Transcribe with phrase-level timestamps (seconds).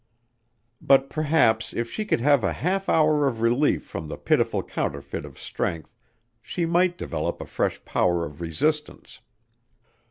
[0.81, 5.25] But perhaps if she could have a half hour of relief from the pitiful counterfeit
[5.25, 5.95] of strength
[6.41, 9.19] she might develop a fresh power of resistance.